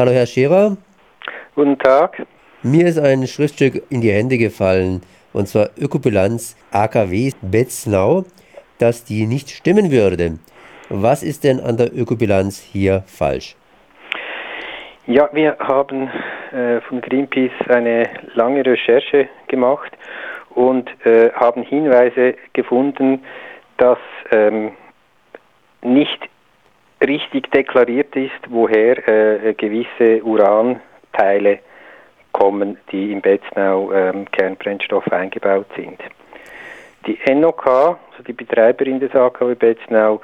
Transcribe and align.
Hallo 0.00 0.12
Herr 0.12 0.24
Scherer. 0.24 0.78
Guten 1.54 1.78
Tag. 1.78 2.22
Mir 2.62 2.86
ist 2.86 2.98
ein 2.98 3.26
Schriftstück 3.26 3.82
in 3.90 4.00
die 4.00 4.10
Hände 4.10 4.38
gefallen, 4.38 5.02
und 5.34 5.46
zwar 5.46 5.68
Ökobilanz 5.76 6.56
AKW 6.72 7.32
Betznau, 7.42 8.24
dass 8.78 9.04
die 9.04 9.26
nicht 9.26 9.50
stimmen 9.50 9.90
würde. 9.90 10.38
Was 10.88 11.22
ist 11.22 11.44
denn 11.44 11.60
an 11.60 11.76
der 11.76 11.92
Ökobilanz 11.94 12.58
hier 12.60 13.02
falsch? 13.04 13.56
Ja, 15.06 15.28
wir 15.34 15.58
haben 15.58 16.08
äh, 16.50 16.80
von 16.80 17.02
Greenpeace 17.02 17.68
eine 17.68 18.08
lange 18.32 18.64
Recherche 18.64 19.28
gemacht 19.48 19.92
und 20.48 20.88
äh, 21.04 21.30
haben 21.34 21.62
Hinweise 21.62 22.36
gefunden, 22.54 23.22
dass 23.76 23.98
ähm, 24.32 24.72
nicht 25.82 26.30
richtig 27.06 27.50
deklariert 27.50 28.14
ist, 28.14 28.40
woher 28.48 29.08
äh, 29.08 29.54
gewisse 29.54 30.22
Uranteile 30.24 31.60
kommen, 32.32 32.78
die 32.92 33.12
im 33.12 33.20
Betznau 33.20 33.92
ähm, 33.92 34.30
Kernbrennstoff 34.30 35.10
eingebaut 35.12 35.66
sind. 35.76 36.00
Die 37.06 37.18
NOK, 37.34 37.66
also 37.66 38.22
die 38.26 38.32
Betreiberin 38.32 39.00
des 39.00 39.14
AKW 39.14 39.54
Betznau, 39.54 40.20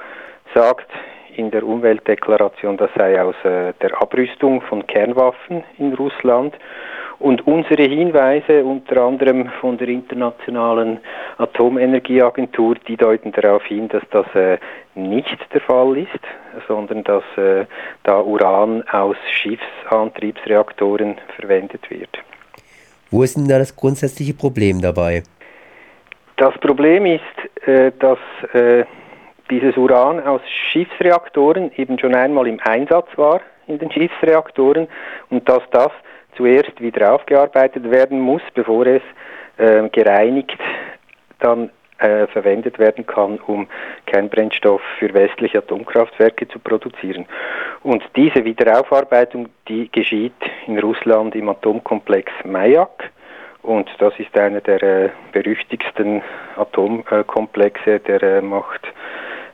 sagt 0.53 0.89
in 1.35 1.51
der 1.51 1.63
Umweltdeklaration, 1.63 2.77
das 2.77 2.89
sei 2.95 3.21
aus 3.21 3.35
äh, 3.43 3.73
der 3.81 4.01
Abrüstung 4.01 4.61
von 4.61 4.85
Kernwaffen 4.87 5.63
in 5.77 5.93
Russland 5.93 6.55
und 7.19 7.47
unsere 7.47 7.83
Hinweise, 7.83 8.63
unter 8.63 9.01
anderem 9.01 9.49
von 9.59 9.77
der 9.77 9.87
Internationalen 9.87 10.99
Atomenergieagentur, 11.37 12.75
die 12.87 12.95
deuten 12.95 13.31
darauf 13.31 13.63
hin, 13.65 13.87
dass 13.89 14.03
das 14.11 14.25
äh, 14.35 14.57
nicht 14.95 15.37
der 15.53 15.61
Fall 15.61 15.97
ist, 15.97 16.09
sondern 16.67 17.03
dass 17.03 17.23
äh, 17.37 17.65
da 18.03 18.21
Uran 18.21 18.83
aus 18.89 19.17
Schiffsantriebsreaktoren 19.41 21.15
verwendet 21.39 21.89
wird. 21.89 22.09
Wo 23.09 23.23
ist 23.23 23.37
denn 23.37 23.47
da 23.47 23.57
das 23.57 23.75
grundsätzliche 23.75 24.33
Problem 24.33 24.81
dabei? 24.81 25.23
Das 26.35 26.53
Problem 26.59 27.05
ist, 27.05 27.67
äh, 27.67 27.91
dass 27.99 28.19
äh, 28.53 28.85
dieses 29.49 29.75
Uran 29.77 30.19
aus 30.19 30.41
Schiffsreaktoren 30.71 31.71
eben 31.77 31.97
schon 31.97 32.13
einmal 32.13 32.47
im 32.47 32.59
Einsatz 32.59 33.07
war 33.15 33.41
in 33.67 33.79
den 33.79 33.91
Schiffsreaktoren 33.91 34.87
und 35.29 35.47
dass 35.47 35.63
das 35.71 35.91
zuerst 36.37 36.79
wieder 36.79 37.13
aufgearbeitet 37.13 37.89
werden 37.89 38.19
muss, 38.19 38.41
bevor 38.53 38.85
es 38.85 39.01
äh, 39.57 39.89
gereinigt 39.89 40.59
dann 41.39 41.69
äh, 41.99 42.27
verwendet 42.27 42.77
werden 42.79 43.05
kann, 43.05 43.39
um 43.47 43.67
Kernbrennstoff 44.05 44.81
für 44.99 45.13
westliche 45.13 45.59
Atomkraftwerke 45.59 46.47
zu 46.47 46.59
produzieren. 46.59 47.25
Und 47.83 48.03
diese 48.15 48.45
Wiederaufarbeitung, 48.45 49.49
die 49.67 49.91
geschieht 49.91 50.33
in 50.67 50.79
Russland 50.79 51.35
im 51.35 51.49
Atomkomplex 51.49 52.31
Mayak. 52.43 53.11
Und 53.63 53.89
das 53.99 54.13
ist 54.19 54.37
einer 54.37 54.61
der 54.61 54.81
äh, 54.83 55.09
berüchtigsten 55.31 56.21
Atomkomplexe, 56.55 57.99
der 57.99 58.21
äh, 58.21 58.41
macht 58.41 58.85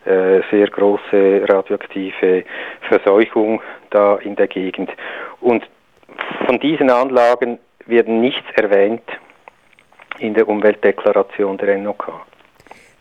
äh, 0.05 0.41
sehr 0.51 0.67
große 0.67 1.45
radioaktive 1.47 2.43
Verseuchung 2.89 3.61
da 3.89 4.17
in 4.17 4.35
der 4.35 4.47
Gegend. 4.47 4.91
Und 5.39 5.63
von 6.45 6.59
diesen 6.59 6.89
Anlagen 6.89 7.59
wird 7.85 8.07
nichts 8.07 8.45
erwähnt 8.55 9.03
in 10.19 10.33
der 10.33 10.47
Umweltdeklaration 10.47 11.57
der 11.57 11.77
NOK. 11.77 12.11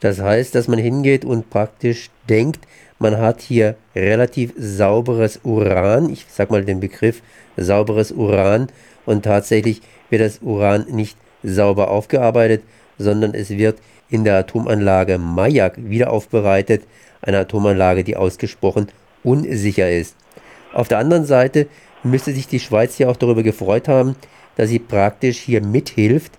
Das 0.01 0.21
heißt, 0.21 0.55
dass 0.55 0.67
man 0.67 0.79
hingeht 0.79 1.25
und 1.25 1.51
praktisch 1.51 2.11
denkt, 2.29 2.67
man 2.99 3.19
hat 3.19 3.41
hier 3.41 3.77
relativ 3.95 4.53
sauberes 4.57 5.41
Uran, 5.45 6.11
ich 6.11 6.27
sag 6.29 6.51
mal 6.51 6.65
den 6.65 6.81
Begriff 6.81 7.23
sauberes 7.57 8.13
Uran, 8.13 8.69
und 9.05 9.25
tatsächlich 9.25 9.81
wird 10.11 10.23
das 10.23 10.39
Uran 10.39 10.87
nicht 10.89 11.17
sauber 11.43 11.91
aufgearbeitet, 11.91 12.63
sondern 12.99 13.35
es 13.35 13.51
wird 13.51 13.79
in 14.09 14.25
der 14.25 14.39
Atomanlage 14.39 15.19
Mayak 15.19 15.75
wieder 15.77 16.13
aufbereitet, 16.13 16.85
eine 17.21 17.39
Atomanlage, 17.39 18.05
die 18.05 18.17
ausgesprochen 18.17 18.89
unsicher 19.25 19.91
ist. 19.91 20.17
Auf 20.73 20.89
der 20.89 20.99
anderen 20.99 21.25
Seite 21.25 21.67
müsste 22.03 22.33
sich 22.33 22.47
die 22.47 22.61
Schweiz 22.61 22.99
ja 22.99 23.09
auch 23.09 23.17
darüber 23.17 23.43
gefreut 23.43 23.89
haben, 23.89 24.17
dass 24.57 24.69
sie 24.69 24.79
praktisch 24.79 25.39
hier 25.39 25.63
mithilft, 25.63 26.33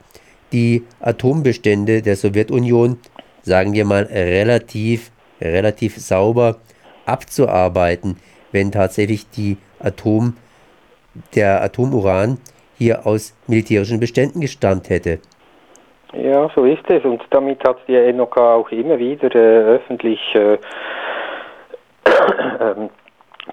die 0.51 0.83
Atombestände 0.99 2.01
der 2.01 2.15
Sowjetunion, 2.15 2.99
sagen 3.41 3.73
wir 3.73 3.85
mal, 3.85 4.03
relativ, 4.03 5.11
relativ 5.41 5.97
sauber 5.97 6.57
abzuarbeiten, 7.05 8.17
wenn 8.51 8.71
tatsächlich 8.71 9.29
die 9.29 9.57
Atom, 9.79 10.37
der 11.35 11.61
Atomuran 11.61 12.37
hier 12.77 13.05
aus 13.05 13.35
militärischen 13.47 13.99
Beständen 13.99 14.41
gestammt 14.41 14.89
hätte. 14.89 15.19
Ja, 16.13 16.49
so 16.55 16.65
ist 16.65 16.87
es. 16.89 17.03
Und 17.03 17.23
damit 17.31 17.63
hat 17.63 17.77
die 17.87 18.13
NOK 18.13 18.37
auch 18.37 18.69
immer 18.71 18.99
wieder 18.99 19.33
äh, 19.35 19.75
öffentlich 19.75 20.19
äh, 20.35 20.53
äh, 22.05 22.89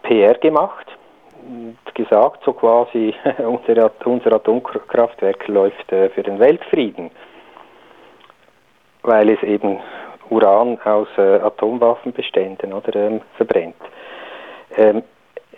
PR 0.02 0.34
gemacht 0.34 0.86
gesagt, 2.02 2.42
so 2.44 2.52
quasi, 2.52 3.14
unser, 3.38 3.90
unser 4.04 4.32
Atomkraftwerk 4.32 5.46
läuft 5.48 5.92
äh, 5.92 6.08
für 6.10 6.22
den 6.22 6.38
Weltfrieden, 6.38 7.10
weil 9.02 9.30
es 9.30 9.42
eben 9.42 9.80
Uran 10.30 10.78
aus 10.84 11.08
äh, 11.18 11.40
Atomwaffenbeständen 11.40 12.72
oder 12.72 12.94
ähm, 12.96 13.20
verbrennt. 13.36 13.74
Ähm, 14.76 15.02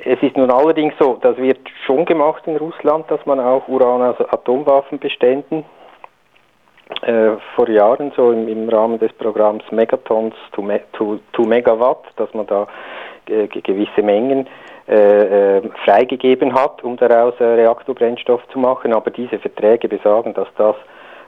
es 0.05 0.21
ist 0.23 0.37
nun 0.37 0.51
allerdings 0.51 0.95
so, 0.99 1.19
das 1.21 1.37
wird 1.37 1.61
schon 1.87 2.05
gemacht 2.05 2.43
in 2.47 2.57
Russland, 2.57 3.11
dass 3.11 3.25
man 3.27 3.39
auch 3.39 3.69
Uran 3.69 4.03
aus 4.03 4.21
Atomwaffenbeständen 4.21 5.65
äh, 7.03 7.37
vor 7.55 7.69
Jahren 7.69 8.13
so 8.17 8.33
im, 8.33 8.49
im, 8.49 8.69
Rahmen 8.69 8.99
des 8.99 9.13
Programms 9.13 9.65
Megatons 9.71 10.35
to, 10.53 10.63
me, 10.63 10.81
to, 10.93 11.21
to 11.33 11.43
Megawatt, 11.45 12.05
dass 12.17 12.33
man 12.35 12.47
da 12.47 12.67
äh, 13.29 13.47
gewisse 13.47 14.03
Mengen 14.03 14.49
äh, 14.89 15.59
äh, 15.59 15.63
freigegeben 15.85 16.53
hat, 16.55 16.83
um 16.83 16.97
daraus 16.97 17.35
äh, 17.39 17.45
Reaktorbrennstoff 17.45 18.43
zu 18.49 18.59
machen. 18.59 18.93
Aber 18.93 19.13
diese 19.13 19.39
Verträge 19.39 19.89
besagen, 19.89 20.35
dass 20.35 20.49
das 20.57 20.75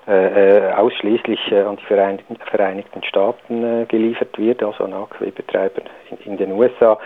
äh, 0.08 0.68
äh 0.68 0.72
ausschließlich 0.72 1.54
an 1.54 1.76
die 1.76 1.84
Vereinigten, 1.84 2.36
Vereinigten 2.50 3.04
Staaten 3.04 3.86
geliefert 3.86 4.36
wird, 4.38 4.60
also 4.62 4.84
an 4.84 4.92
AKW-Betreiber 4.92 5.82
in, 6.10 6.32
in, 6.32 6.36
den 6.36 6.52
USA. 6.52 6.98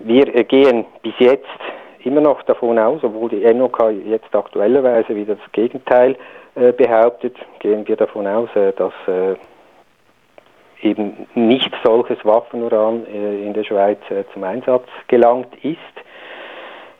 Wir 0.00 0.24
gehen 0.44 0.86
bis 1.02 1.14
jetzt 1.18 1.46
immer 2.02 2.20
noch 2.20 2.42
davon 2.42 2.76
aus, 2.78 3.04
obwohl 3.04 3.28
die 3.28 3.44
NOK 3.54 3.92
jetzt 4.06 4.34
aktuellerweise 4.34 5.14
wieder 5.14 5.36
das 5.36 5.52
Gegenteil 5.52 6.16
behauptet, 6.54 7.36
gehen 7.60 7.86
wir 7.86 7.96
davon 7.96 8.26
aus, 8.26 8.48
dass 8.54 8.92
eben 10.82 11.26
nicht 11.34 11.72
solches 11.84 12.18
Waffenuran 12.24 13.06
äh, 13.06 13.44
in 13.44 13.54
der 13.54 13.64
Schweiz 13.64 13.98
äh, 14.10 14.24
zum 14.32 14.44
Einsatz 14.44 14.86
gelangt 15.08 15.52
ist. 15.62 15.78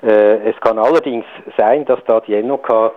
Äh, 0.02 0.50
es 0.50 0.60
kann 0.60 0.78
allerdings 0.78 1.24
sein, 1.56 1.84
dass 1.84 2.00
da 2.06 2.20
die 2.20 2.40
NOK 2.42 2.94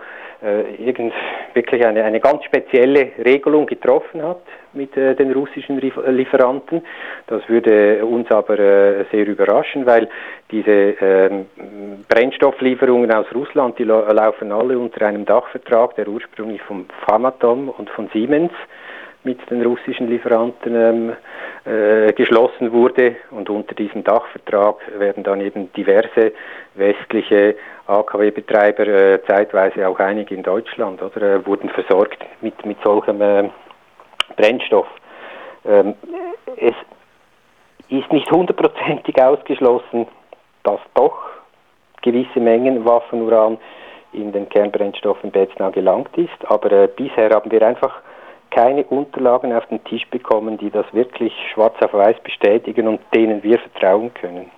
irgend 0.78 1.14
wirklich 1.54 1.86
eine, 1.86 2.04
eine 2.04 2.20
ganz 2.20 2.44
spezielle 2.44 3.12
Regelung 3.24 3.64
getroffen 3.64 4.22
hat 4.22 4.42
mit 4.74 4.96
äh, 4.96 5.14
den 5.14 5.32
russischen 5.32 5.78
Lieferanten. 5.78 6.82
Das 7.26 7.48
würde 7.48 8.04
uns 8.04 8.30
aber 8.30 8.58
äh, 8.58 9.04
sehr 9.10 9.26
überraschen, 9.26 9.86
weil 9.86 10.08
diese 10.50 10.70
ähm, 11.00 11.46
Brennstofflieferungen 12.08 13.10
aus 13.12 13.26
Russland, 13.34 13.78
die 13.78 13.84
laufen 13.84 14.52
alle 14.52 14.78
unter 14.78 15.06
einem 15.06 15.24
Dachvertrag, 15.24 15.96
der 15.96 16.08
ursprünglich 16.08 16.60
von 16.62 16.86
Famatom 17.06 17.68
und 17.68 17.88
von 17.90 18.08
Siemens 18.12 18.52
mit 19.24 19.50
den 19.50 19.62
russischen 19.62 20.08
Lieferanten 20.08 20.74
ähm, 20.74 21.12
äh, 21.64 22.12
geschlossen 22.12 22.72
wurde. 22.72 23.16
Und 23.30 23.50
unter 23.50 23.74
diesem 23.74 24.04
Dachvertrag 24.04 24.76
werden 24.98 25.24
dann 25.24 25.40
eben 25.40 25.72
diverse 25.72 26.32
westliche 26.74 27.56
AKW-Betreiber, 27.86 28.86
äh, 28.86 29.22
zeitweise 29.26 29.88
auch 29.88 29.98
einige 29.98 30.34
in 30.34 30.42
Deutschland, 30.42 31.02
oder, 31.02 31.22
äh, 31.22 31.46
wurden 31.46 31.70
versorgt 31.70 32.18
mit, 32.42 32.64
mit 32.66 32.78
solchem 32.82 33.20
äh, 33.20 33.48
Brennstoff. 34.36 34.86
Ähm, 35.64 35.94
es 36.56 36.74
ist 37.88 38.12
nicht 38.12 38.30
hundertprozentig 38.30 39.20
ausgeschlossen, 39.22 40.06
dass 40.62 40.80
doch 40.94 41.18
gewisse 42.02 42.40
Mengen 42.40 42.84
Waffenuran 42.84 43.58
in 44.12 44.32
den 44.32 44.48
Kernbrennstoff 44.48 45.22
in 45.24 45.30
Betznau 45.30 45.70
gelangt 45.70 46.16
ist, 46.16 46.50
aber 46.50 46.70
äh, 46.72 46.88
bisher 46.94 47.30
haben 47.30 47.50
wir 47.50 47.62
einfach 47.62 48.00
keine 48.54 48.84
Unterlagen 48.84 49.52
auf 49.52 49.66
den 49.66 49.82
Tisch 49.84 50.06
bekommen, 50.10 50.58
die 50.58 50.70
das 50.70 50.86
wirklich 50.92 51.32
schwarz 51.52 51.74
auf 51.80 51.92
weiß 51.92 52.16
bestätigen 52.22 52.88
und 52.88 53.00
denen 53.14 53.42
wir 53.42 53.58
vertrauen 53.58 54.12
können. 54.14 54.50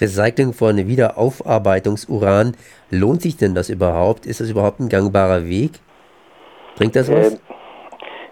Recycling 0.00 0.52
von 0.52 0.76
Wiederaufarbeitungsuran, 0.76 2.56
lohnt 2.90 3.22
sich 3.22 3.36
denn 3.36 3.54
das 3.54 3.68
überhaupt? 3.68 4.26
Ist 4.26 4.40
das 4.40 4.50
überhaupt 4.50 4.78
ein 4.78 4.88
gangbarer 4.88 5.44
Weg? 5.46 5.72
Bringt 6.76 6.94
das 6.94 7.10
was? 7.10 7.34
Äh, 7.34 7.38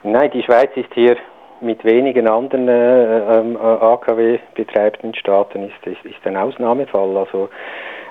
nein, 0.04 0.30
die 0.32 0.42
Schweiz 0.44 0.70
ist 0.76 0.94
hier 0.94 1.16
mit 1.60 1.84
wenigen 1.84 2.28
anderen 2.28 2.68
äh, 2.68 3.38
ähm, 3.38 3.56
AKW 3.56 4.38
betreibenden 4.54 5.14
Staaten 5.14 5.64
ist, 5.64 5.86
ist, 5.86 6.04
ist 6.04 6.24
ein 6.24 6.36
Ausnahmefall. 6.36 7.16
Also 7.16 7.44
äh, 7.44 7.48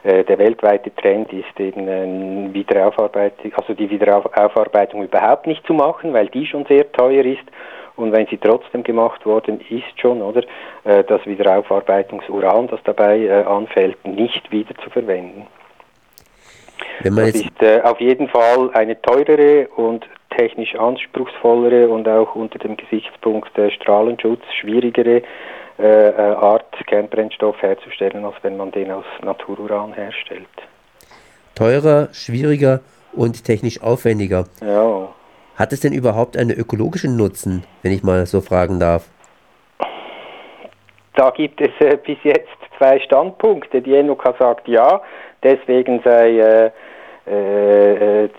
der 0.05 0.37
weltweite 0.37 0.93
Trend 0.95 1.33
ist 1.33 1.59
eben 1.59 1.87
äh, 1.87 2.53
Wiederaufarbeitung, 2.53 3.51
also 3.55 3.73
die 3.73 3.89
Wiederaufarbeitung 3.89 5.03
überhaupt 5.03 5.47
nicht 5.47 5.65
zu 5.65 5.73
machen, 5.73 6.13
weil 6.13 6.27
die 6.27 6.45
schon 6.45 6.65
sehr 6.65 6.91
teuer 6.91 7.25
ist. 7.25 7.43
Und 7.95 8.11
wenn 8.11 8.27
sie 8.27 8.37
trotzdem 8.37 8.83
gemacht 8.83 9.25
worden 9.25 9.61
ist 9.69 9.99
schon, 9.99 10.21
oder, 10.21 10.43
äh, 10.83 11.03
das 11.03 11.25
Wiederaufarbeitungsuran, 11.25 12.67
das 12.67 12.79
dabei 12.83 13.19
äh, 13.21 13.43
anfällt, 13.43 14.05
nicht 14.05 14.51
wieder 14.51 14.75
zu 14.83 14.89
verwenden. 14.89 15.47
das 17.03 17.29
ist 17.29 17.61
äh, 17.61 17.81
auf 17.81 17.99
jeden 17.99 18.27
Fall 18.27 18.69
eine 18.73 19.01
teurere 19.01 19.69
und 19.75 20.05
technisch 20.37 20.75
anspruchsvollere 20.75 21.89
und 21.89 22.07
auch 22.07 22.35
unter 22.35 22.59
dem 22.59 22.77
Gesichtspunkt 22.77 23.57
äh, 23.57 23.71
Strahlenschutz 23.71 24.41
schwierigere 24.59 25.21
äh, 25.77 26.09
äh, 26.09 26.15
Art 26.35 26.73
Kernbrennstoff 26.87 27.61
herzustellen, 27.61 28.23
als 28.23 28.35
wenn 28.43 28.57
man 28.57 28.71
den 28.71 28.91
aus 28.91 29.05
Natururan 29.23 29.93
herstellt. 29.93 30.47
Teurer, 31.53 32.09
schwieriger 32.13 32.81
und 33.13 33.43
technisch 33.43 33.81
aufwendiger. 33.81 34.45
Ja. 34.61 35.09
Hat 35.55 35.73
es 35.73 35.81
denn 35.81 35.93
überhaupt 35.93 36.37
einen 36.37 36.51
ökologischen 36.51 37.15
Nutzen, 37.15 37.63
wenn 37.81 37.91
ich 37.91 38.03
mal 38.03 38.25
so 38.25 38.41
fragen 38.41 38.79
darf? 38.79 39.09
Da 41.15 41.29
gibt 41.29 41.61
es 41.61 41.71
äh, 41.79 41.97
bis 41.97 42.17
jetzt 42.23 42.49
zwei 42.77 42.99
Standpunkte. 42.99 43.81
Die 43.81 43.95
ENOKA 43.95 44.35
sagt 44.37 44.67
ja, 44.67 45.01
deswegen 45.43 46.01
sei 46.03 46.39
äh, 46.39 46.71
äh, 47.29 48.29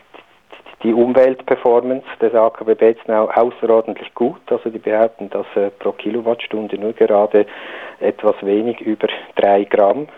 die 0.83 0.93
Umweltperformance 0.93 2.07
des 2.21 2.35
AKW 2.35 2.75
Betznau 2.75 3.29
außerordentlich 3.29 4.15
gut. 4.15 4.41
Also 4.51 4.71
die 4.71 4.79
behaupten, 4.79 5.31
dass 5.31 5.47
äh, 5.55 5.71
pro 5.71 5.93
Kilowattstunde 5.93 6.79
nur 6.79 6.93
gerade 6.93 7.47
etwas 8.01 8.35
wenig 8.43 8.81
über 8.81 9.09
drei 9.37 9.65
Gramm 9.65 10.09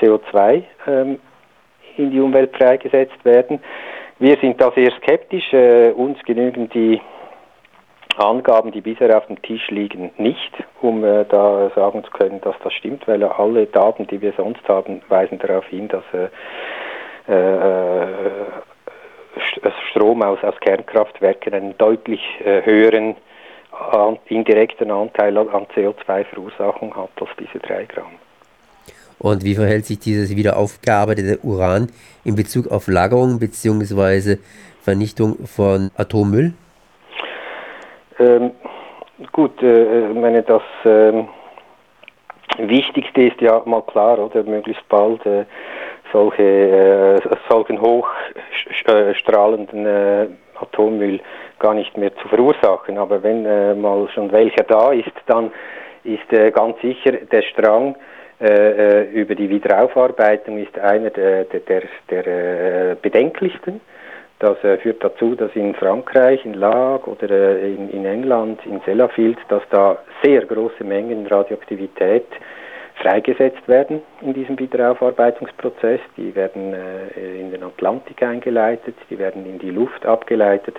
CO2 0.00 0.62
ähm, 0.86 1.18
in 1.96 2.10
die 2.10 2.20
Umwelt 2.20 2.56
freigesetzt 2.56 3.24
werden. 3.24 3.60
Wir 4.18 4.36
sind 4.40 4.60
da 4.60 4.72
sehr 4.74 4.90
skeptisch. 4.92 5.52
Äh, 5.52 5.90
uns 5.90 6.18
genügen 6.24 6.68
die 6.70 7.00
Angaben, 8.16 8.70
die 8.70 8.80
bisher 8.80 9.16
auf 9.16 9.26
dem 9.26 9.42
Tisch 9.42 9.68
liegen, 9.70 10.12
nicht, 10.18 10.52
um 10.80 11.04
äh, 11.04 11.24
da 11.24 11.70
sagen 11.74 12.04
zu 12.04 12.10
können, 12.10 12.40
dass 12.40 12.54
das 12.62 12.72
stimmt, 12.74 13.08
weil 13.08 13.22
alle 13.24 13.66
Daten, 13.66 14.06
die 14.06 14.20
wir 14.20 14.32
sonst 14.36 14.66
haben, 14.68 15.02
weisen 15.08 15.38
darauf 15.40 15.66
hin, 15.66 15.88
dass 15.88 16.04
äh, 16.12 16.28
äh, 17.32 18.06
Strom 19.90 20.22
aus, 20.22 20.38
aus 20.42 20.54
Kernkraftwerken 20.60 21.54
einen 21.54 21.78
deutlich 21.78 22.20
äh, 22.44 22.64
höheren 22.64 23.16
an, 23.92 24.18
indirekten 24.26 24.90
Anteil 24.90 25.36
an 25.36 25.66
CO2-Verursachung 25.74 26.94
hat 26.96 27.10
als 27.20 27.30
diese 27.38 27.58
3 27.58 27.84
Gramm. 27.86 28.12
Und 29.18 29.44
wie 29.44 29.54
verhält 29.54 29.86
sich 29.86 29.98
dieses 29.98 30.36
wiederaufgearbeitete 30.36 31.38
Uran 31.42 31.88
in 32.24 32.36
Bezug 32.36 32.70
auf 32.70 32.88
Lagerung 32.88 33.38
bzw. 33.38 34.36
Vernichtung 34.82 35.46
von 35.46 35.90
Atommüll? 35.96 36.52
Ähm, 38.18 38.50
gut, 39.32 39.62
äh, 39.62 40.10
ich 40.10 40.16
meine, 40.16 40.42
das 40.42 40.62
äh, 40.84 41.24
Wichtigste 42.58 43.22
ist 43.22 43.40
ja 43.40 43.62
mal 43.64 43.82
klar, 43.82 44.18
oder 44.18 44.42
möglichst 44.42 44.86
bald 44.88 45.24
äh, 45.26 45.44
solche, 46.14 46.42
äh, 46.42 47.20
solchen 47.50 47.78
hochstrahlenden 47.80 49.86
äh, 49.86 50.26
Atommüll 50.54 51.20
gar 51.58 51.74
nicht 51.74 51.98
mehr 51.98 52.14
zu 52.16 52.28
verursachen. 52.28 52.98
Aber 52.98 53.22
wenn 53.22 53.44
äh, 53.44 53.74
mal 53.74 54.08
schon 54.14 54.32
welcher 54.32 54.64
da 54.64 54.92
ist, 54.92 55.12
dann 55.26 55.52
ist 56.04 56.32
äh, 56.32 56.50
ganz 56.52 56.80
sicher 56.80 57.12
der 57.12 57.42
Strang 57.42 57.96
äh, 58.40 58.46
äh, 58.46 59.02
über 59.10 59.34
die 59.34 59.50
Wiederaufarbeitung 59.50 60.58
ist 60.58 60.78
einer 60.78 61.10
der, 61.10 61.44
der, 61.44 61.82
der, 62.10 62.94
bedenklichsten. 62.96 63.80
Das 64.40 64.58
führt 64.82 65.02
dazu, 65.02 65.34
dass 65.36 65.54
in 65.54 65.74
Frankreich, 65.74 66.44
in 66.44 66.52
Lag 66.54 67.06
oder 67.06 67.60
in, 67.60 67.88
in 67.90 68.04
England, 68.04 68.60
in 68.66 68.80
Sellafield, 68.84 69.38
dass 69.48 69.62
da 69.70 69.98
sehr 70.22 70.44
große 70.44 70.84
Mengen 70.84 71.26
Radioaktivität 71.26 72.26
freigesetzt 73.04 73.68
werden 73.68 74.00
in 74.22 74.32
diesem 74.32 74.58
Wiederaufarbeitungsprozess. 74.58 76.00
Die 76.16 76.34
werden 76.34 76.72
äh, 76.72 77.40
in 77.40 77.50
den 77.50 77.62
Atlantik 77.62 78.22
eingeleitet, 78.22 78.96
die 79.10 79.18
werden 79.18 79.44
in 79.44 79.58
die 79.58 79.70
Luft 79.70 80.06
abgeleitet. 80.06 80.76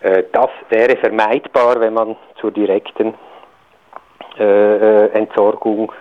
Äh, 0.00 0.22
das 0.32 0.50
wäre 0.70 0.96
vermeidbar, 0.96 1.80
wenn 1.80 1.94
man 1.94 2.16
zur 2.40 2.52
direkten 2.52 3.14
äh, 4.38 4.44
äh 4.44 5.08
Entsorgung 5.12 5.92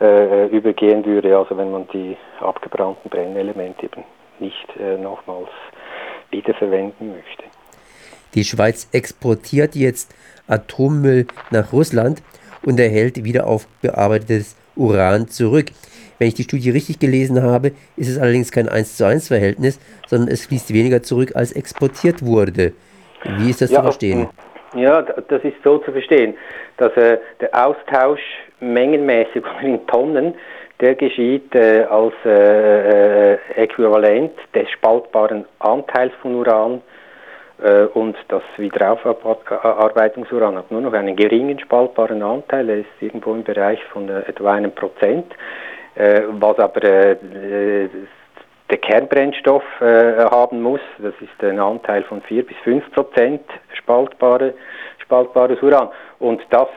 äh, 0.00 0.46
übergehen 0.48 1.04
würde, 1.06 1.36
also 1.36 1.56
wenn 1.56 1.70
man 1.70 1.88
die 1.92 2.16
abgebrannten 2.40 3.08
Brennelemente 3.08 3.86
eben 3.86 4.04
nicht 4.40 4.68
äh, 4.78 4.98
nochmals 4.98 5.48
wiederverwenden 6.30 7.12
möchte. 7.12 7.44
Die 8.34 8.44
Schweiz 8.44 8.88
exportiert 8.92 9.74
jetzt 9.74 10.14
Atommüll 10.46 11.26
nach 11.50 11.72
Russland 11.72 12.22
und 12.62 12.78
erhält 12.78 13.24
wiederaufbearbeitetes 13.24 14.56
Uran 14.78 15.28
zurück. 15.28 15.66
Wenn 16.18 16.28
ich 16.28 16.34
die 16.34 16.42
Studie 16.42 16.70
richtig 16.70 16.98
gelesen 16.98 17.42
habe, 17.42 17.72
ist 17.96 18.08
es 18.08 18.18
allerdings 18.18 18.50
kein 18.50 18.68
1 18.68 18.96
zu 18.96 19.06
1 19.06 19.28
Verhältnis, 19.28 19.78
sondern 20.06 20.28
es 20.28 20.46
fließt 20.46 20.72
weniger 20.72 21.02
zurück, 21.02 21.32
als 21.34 21.52
exportiert 21.52 22.24
wurde. 22.24 22.72
Wie 23.38 23.50
ist 23.50 23.60
das 23.60 23.70
ja, 23.70 23.78
zu 23.78 23.82
verstehen? 23.82 24.28
Ja, 24.74 25.02
das 25.02 25.44
ist 25.44 25.56
so 25.62 25.78
zu 25.78 25.92
verstehen, 25.92 26.34
dass 26.76 26.96
äh, 26.96 27.18
der 27.40 27.66
Austausch 27.66 28.20
mengenmäßig 28.60 29.44
in 29.62 29.86
Tonnen, 29.86 30.34
der 30.80 30.94
geschieht 30.94 31.54
äh, 31.54 31.84
als 31.84 32.14
äh, 32.24 33.32
äh 33.32 33.38
Äquivalent 33.56 34.32
des 34.54 34.70
spaltbaren 34.70 35.44
Anteils 35.58 36.12
von 36.22 36.36
Uran 36.36 36.74
äh, 36.76 36.80
und 37.94 38.16
das 38.28 38.42
Wiederaufarbeitungsuran 38.56 40.56
hat 40.56 40.70
nur 40.70 40.80
noch 40.80 40.92
einen 40.92 41.16
geringen 41.16 41.58
spaltbaren 41.58 42.22
Anteil, 42.22 42.68
er 42.68 42.78
ist 42.78 42.86
irgendwo 43.00 43.34
im 43.34 43.42
Bereich 43.42 43.82
von 43.92 44.08
äh, 44.08 44.20
etwa 44.28 44.52
einem 44.52 44.70
Prozent, 44.70 45.26
äh, 45.96 46.22
was 46.28 46.56
aber 46.60 46.80
der 46.80 47.88
Kernbrennstoff 48.68 49.64
haben 49.80 50.60
muss, 50.60 50.80
das 50.98 51.14
ist 51.20 51.42
ein 51.42 51.58
Anteil 51.58 52.04
von 52.04 52.20
4 52.20 52.46
bis 52.46 52.56
5 52.64 52.92
Prozent 52.92 53.40
spaltbare, 53.72 54.52
spaltbares 54.98 55.62
Uran. 55.62 55.88
Und 56.18 56.42
das 56.50 56.68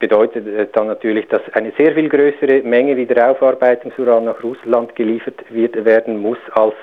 bedeutet 0.00 0.76
dann 0.76 0.88
natürlich, 0.88 1.28
dass 1.28 1.42
eine 1.52 1.72
sehr 1.78 1.94
viel 1.94 2.08
größere 2.08 2.62
Menge 2.62 2.96
Wiederaufarbeitungsuran 2.96 4.24
nach 4.24 4.42
Russland 4.42 4.96
geliefert 4.96 5.44
wird, 5.50 5.84
werden 5.84 6.20
muss, 6.20 6.38
als 6.52 6.74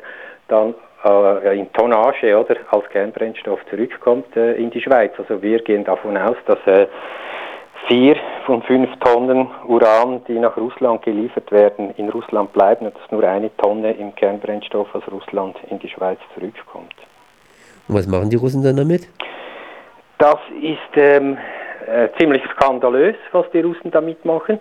dann 0.48 0.74
äh, 1.04 1.60
in 1.60 1.72
Tonnage 1.74 2.38
oder 2.38 2.56
als 2.72 2.90
Kernbrennstoff 2.90 3.60
zurückkommt 3.70 4.36
äh, 4.36 4.54
in 4.54 4.70
die 4.72 4.82
Schweiz. 4.82 5.12
Also 5.18 5.42
wir 5.42 5.60
gehen 5.60 5.84
davon 5.84 6.18
aus, 6.18 6.38
dass 6.46 6.60
äh, 6.66 6.88
vier 7.88 8.16
von 8.46 8.62
fünf 8.64 8.90
Tonnen 9.00 9.48
Uran, 9.68 10.22
die 10.28 10.40
nach 10.40 10.58
Russland 10.58 11.02
geliefert 11.04 11.52
werden, 11.52 11.92
in 11.98 12.10
Russland 12.10 12.52
bleiben 12.54 12.88
und 12.88 12.96
dass 12.96 13.12
nur 13.12 13.24
eine 13.24 13.56
Tonne 13.58 13.92
im 13.94 14.14
Kernbrennstoff 14.16 14.94
aus 14.94 15.04
Russland 15.12 15.58
in 15.70 15.80
die 15.80 15.90
Schweiz 15.90 16.20
zurückkommt. 16.34 16.96
Und 17.88 17.96
was 17.96 18.08
machen 18.08 18.30
die 18.30 18.36
Russen 18.36 18.64
dann 18.64 18.78
damit? 18.78 19.08
Das 20.18 20.40
ist 20.62 20.98
ähm, 20.98 21.38
äh, 21.88 22.10
ziemlich 22.20 22.44
skandalös, 22.52 23.16
was 23.32 23.50
die 23.52 23.62
Russen 23.62 23.92
damit 23.92 24.26
machen. 24.26 24.60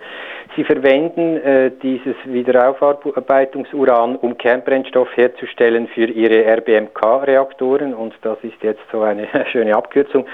Sie 0.55 0.63
verwenden 0.63 1.37
äh, 1.37 1.71
dieses 1.83 2.15
Wiederaufarbeitungsuran, 2.25 4.15
um 4.15 4.37
Kernbrennstoff 4.37 5.09
herzustellen 5.15 5.87
für 5.87 6.05
ihre 6.05 6.45
RBMK-Reaktoren 6.45 7.93
und 7.93 8.13
das 8.21 8.37
ist 8.43 8.61
jetzt 8.61 8.81
so 8.91 9.01
eine 9.01 9.27
schöne 9.51 9.75
Abkürzung. 9.75 10.25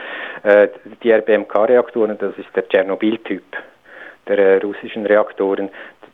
Äh, 0.43 0.69
die 1.03 1.11
RBMK-Reaktoren, 1.11 2.17
das 2.17 2.37
ist 2.37 2.55
der 2.55 2.67
Tschernobyl-Typ 2.67 3.43
der 4.27 4.39
äh, 4.39 4.57
russischen 4.57 5.05
Reaktoren, 5.05 5.69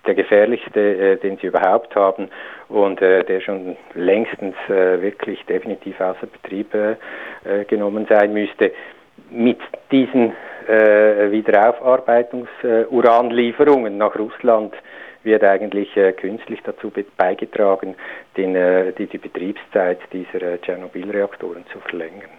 der 0.05 0.15
gefährlichste, 0.15 0.79
äh, 0.79 1.17
den 1.17 1.37
sie 1.37 1.47
überhaupt 1.47 1.95
haben 1.95 2.29
und 2.69 3.01
äh, 3.01 3.23
der 3.23 3.41
schon 3.41 3.75
längstens 3.93 4.55
wirklich 4.67 5.43
definitiv 5.45 5.99
außer 5.99 6.27
Betrieb 6.27 6.75
genommen 7.67 8.05
sein 8.07 8.33
müsste. 8.33 8.71
Mit 9.31 9.59
diesen 9.91 10.33
äh, 10.67 11.31
Wiederaufarbeitungsuranlieferungen 11.31 13.97
nach 13.97 14.15
Russland 14.17 14.73
wird 15.23 15.43
eigentlich 15.43 15.95
äh, 15.97 16.13
künstlich 16.13 16.59
dazu 16.63 16.91
beigetragen, 17.17 17.95
den, 18.37 18.55
äh, 18.55 18.93
die, 18.93 19.07
die, 19.07 19.17
Betriebszeit 19.17 19.99
dieser 20.13 20.41
äh, 20.41 20.57
Tschernobyl-Reaktoren 20.59 21.65
zu 21.71 21.79
verlängern. 21.79 22.29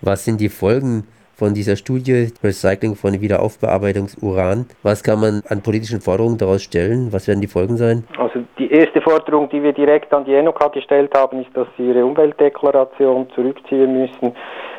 Was 0.00 0.24
sind 0.24 0.40
die 0.40 0.48
Folgen 0.48 1.08
von 1.34 1.52
dieser 1.52 1.76
Studie 1.76 2.32
Recycling 2.42 2.94
von 2.94 3.20
Wiederaufbearbeitungsuran? 3.20 4.66
Was 4.82 5.02
kann 5.02 5.20
man 5.20 5.42
an 5.48 5.62
politischen 5.62 6.00
Forderungen 6.00 6.38
daraus 6.38 6.62
stellen? 6.62 7.12
Was 7.12 7.28
werden 7.28 7.40
die 7.40 7.46
Folgen 7.46 7.76
sein? 7.76 8.04
Also 8.16 8.40
die 8.58 8.70
erste 8.70 9.02
Forderung, 9.02 9.48
die 9.50 9.62
wir 9.62 9.72
direkt 9.72 10.12
an 10.14 10.24
die 10.24 10.34
ENOK 10.34 10.72
gestellt 10.72 11.12
haben, 11.14 11.42
ist, 11.42 11.54
dass 11.54 11.66
sie 11.76 11.88
ihre 11.88 12.04
Umweltdeklaration 12.04 13.28
zurückziehen 13.34 14.00
müssen, 14.00 14.34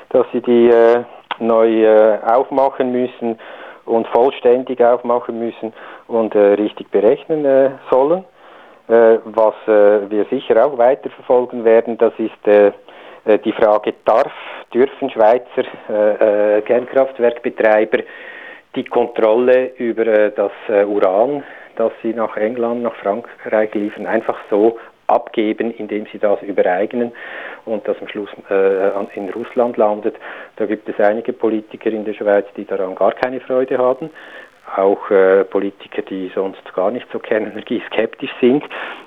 dass 0.10 0.26
sie 0.32 0.42
die 0.42 0.70
äh, 0.70 1.04
neu 1.40 1.84
äh, 1.84 2.20
aufmachen 2.24 2.92
müssen 2.92 3.40
und 3.86 4.08
vollständig 4.08 4.82
aufmachen 4.84 5.40
müssen 5.40 5.74
und 6.08 6.36
äh, 6.36 6.54
richtig 6.54 6.92
berechnen 6.92 7.46
äh, 7.46 7.72
sollen. 7.90 8.26
Äh, 8.88 9.20
was 9.26 9.56
äh, 9.68 10.10
wir 10.10 10.26
sicher 10.30 10.66
auch 10.66 10.78
weiterverfolgen 10.78 11.66
werden, 11.66 11.98
das 11.98 12.14
ist 12.18 12.48
äh, 12.48 12.72
die 13.44 13.52
Frage, 13.52 13.94
darf, 14.06 14.32
dürfen 14.74 15.10
Schweizer 15.10 15.64
Kernkraftwerkbetreiber 16.62 18.04
die 18.74 18.86
Kontrolle 18.86 19.74
über 19.76 20.30
das 20.30 20.54
Uran, 20.70 21.44
das 21.76 21.92
sie 22.02 22.14
nach 22.14 22.38
England, 22.38 22.84
nach 22.84 22.96
Frankreich 22.96 23.74
liefern, 23.74 24.06
einfach 24.08 24.38
so 24.50 24.78
abgeben, 25.08 25.72
indem 25.72 26.06
sie 26.12 26.20
das 26.20 26.42
übereignen 26.42 27.12
und 27.66 27.88
das 27.88 27.98
am 28.02 28.08
Schluss 28.08 28.30
äh, 28.50 28.90
in 29.16 29.30
Russland 29.30 29.78
landet. 29.78 30.16
Da 30.58 30.66
gibt 30.66 30.88
es 30.90 31.00
einige 31.00 31.34
Politiker 31.34 31.90
in 31.90 32.06
der 32.06 32.14
Schweiz, 32.14 32.46
die 32.56 32.66
daran 32.66 32.96
gar 32.96 33.14
keine 33.14 33.40
Freude 33.40 33.78
haben 33.78 34.10
auch 34.76 35.10
äh, 35.10 35.44
Politiker, 35.46 36.02
die 36.02 36.32
sonst 36.36 36.62
gar 36.76 36.92
nicht 36.92 37.08
so 37.12 37.20
kernenergieskeptisch 37.20 38.32
sind, 38.42 38.64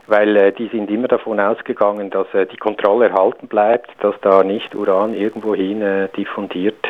weil 0.07 0.37
äh, 0.37 0.53
die 0.53 0.69
sind 0.69 0.91
immer 0.91 1.09
davon 1.09 1.39
ausgegangen, 1.39 2.11
dass 2.11 2.33
äh, 2.35 2.47
die 2.47 2.57
Kontrolle 2.57 3.09
erhalten 3.09 3.47
bleibt, 3.47 3.91
dass 4.01 4.15
da 4.23 4.43
nicht 4.43 4.75
Uran 4.75 5.15
irgendwohin 5.15 5.83
äh, 5.83 6.09
diffundiert, 6.17 6.87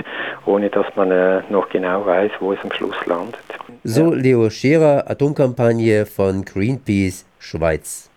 ohne 0.46 0.70
dass 0.70 0.86
man 0.94 1.10
äh, 1.10 1.42
noch 1.50 1.68
genau 1.68 2.06
weiß, 2.06 2.30
wo 2.40 2.52
es 2.52 2.58
am 2.62 2.72
Schluss 2.72 3.06
landet. 3.06 3.40
So 3.82 4.12
Leo 4.14 4.48
Scherer, 4.50 5.04
Atomkampagne 5.10 6.06
von 6.06 6.44
Greenpeace 6.44 7.26
Schweiz. 7.38 8.09